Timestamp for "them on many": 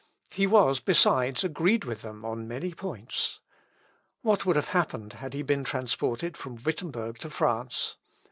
2.01-2.73